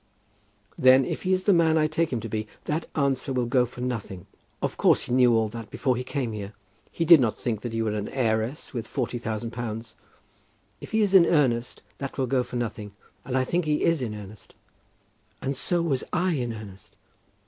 "Then, 0.79 1.05
if 1.05 1.21
he 1.21 1.31
is 1.31 1.43
the 1.43 1.53
man 1.53 1.77
I 1.77 1.85
take 1.85 2.11
him 2.11 2.19
to 2.21 2.27
be, 2.27 2.47
that 2.65 2.87
answer 2.95 3.31
will 3.31 3.45
go 3.45 3.67
for 3.67 3.81
nothing. 3.81 4.25
Of 4.59 4.75
course 4.75 5.03
he 5.03 5.13
knew 5.13 5.35
all 5.35 5.47
that 5.49 5.69
before 5.69 5.95
he 5.95 6.03
came 6.03 6.31
here. 6.31 6.53
He 6.91 7.05
did 7.05 7.21
not 7.21 7.37
think 7.37 7.63
you 7.63 7.85
were 7.85 7.91
an 7.91 8.07
heiress 8.09 8.73
with 8.73 8.87
forty 8.87 9.19
thousand 9.19 9.51
pounds. 9.51 9.93
If 10.79 10.89
he 10.91 11.03
is 11.03 11.13
in 11.13 11.27
earnest, 11.27 11.83
that 11.99 12.17
will 12.17 12.25
go 12.25 12.41
for 12.41 12.55
nothing. 12.55 12.93
And 13.23 13.37
I 13.37 13.43
think 13.43 13.65
he 13.65 13.83
is 13.83 14.01
in 14.01 14.15
earnest." 14.15 14.55
"And 15.39 15.55
so 15.55 15.83
was 15.83 16.03
I 16.11 16.33
in 16.33 16.51
earnest." 16.51 16.95